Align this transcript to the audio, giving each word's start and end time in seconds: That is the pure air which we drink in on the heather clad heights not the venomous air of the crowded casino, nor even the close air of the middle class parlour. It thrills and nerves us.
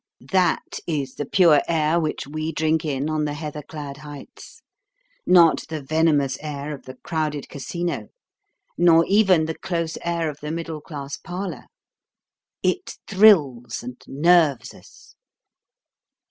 That 0.31 0.79
is 0.87 1.13
the 1.13 1.27
pure 1.27 1.61
air 1.67 1.99
which 1.99 2.25
we 2.25 2.51
drink 2.51 2.83
in 2.83 3.07
on 3.07 3.25
the 3.25 3.35
heather 3.35 3.61
clad 3.61 3.97
heights 3.97 4.63
not 5.27 5.65
the 5.69 5.79
venomous 5.83 6.39
air 6.41 6.73
of 6.73 6.85
the 6.85 6.95
crowded 6.95 7.47
casino, 7.49 8.07
nor 8.79 9.05
even 9.05 9.45
the 9.45 9.53
close 9.53 9.99
air 10.03 10.27
of 10.27 10.39
the 10.39 10.49
middle 10.49 10.81
class 10.81 11.17
parlour. 11.17 11.65
It 12.63 12.97
thrills 13.07 13.83
and 13.83 14.01
nerves 14.07 14.73
us. 14.73 15.13